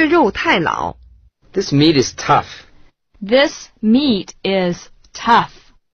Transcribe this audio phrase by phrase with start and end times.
[0.00, 0.96] 这肉太老。
[1.52, 2.46] This meat is tough.
[3.20, 5.50] This meat is tough.